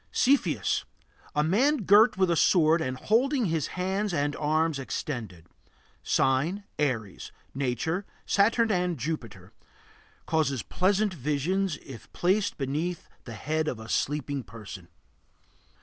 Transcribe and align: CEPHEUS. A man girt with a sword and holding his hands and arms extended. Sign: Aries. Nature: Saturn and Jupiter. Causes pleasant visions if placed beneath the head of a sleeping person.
CEPHEUS. 0.11 0.83
A 1.35 1.43
man 1.43 1.83
girt 1.83 2.17
with 2.17 2.31
a 2.31 2.35
sword 2.35 2.81
and 2.81 2.97
holding 2.97 3.45
his 3.45 3.67
hands 3.77 4.15
and 4.15 4.35
arms 4.37 4.79
extended. 4.79 5.45
Sign: 6.01 6.63
Aries. 6.79 7.31
Nature: 7.53 8.07
Saturn 8.25 8.71
and 8.71 8.97
Jupiter. 8.97 9.53
Causes 10.25 10.63
pleasant 10.63 11.13
visions 11.13 11.77
if 11.85 12.11
placed 12.13 12.57
beneath 12.57 13.07
the 13.25 13.35
head 13.35 13.67
of 13.67 13.79
a 13.79 13.87
sleeping 13.89 14.41
person. 14.41 14.87